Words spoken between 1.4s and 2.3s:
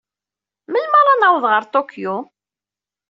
ɣer Tokyo?